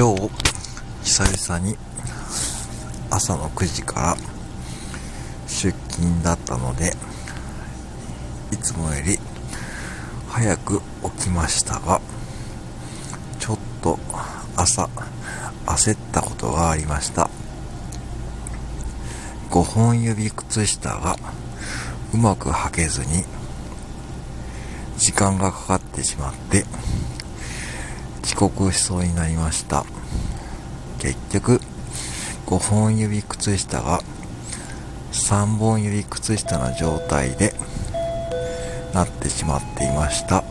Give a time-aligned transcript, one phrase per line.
[0.00, 0.30] 今日
[1.02, 1.76] 久々に
[3.10, 4.16] 朝の9時から
[5.46, 6.94] 出勤だったので
[8.50, 9.18] いつもより
[10.26, 10.80] 早く
[11.18, 12.00] 起きましたが
[13.38, 13.98] ちょっと
[14.56, 14.88] 朝
[15.66, 17.28] 焦ったことがありました。
[19.50, 21.16] 5本指靴下が
[22.14, 23.24] うまく履けずに
[24.96, 26.64] 時間がかかってしまって
[28.22, 29.84] 遅刻しそうになりました
[30.98, 31.60] 結局
[32.46, 34.00] 5本指靴下が
[35.12, 37.54] 3本指靴下の状態で
[38.92, 40.42] なってしまっていました。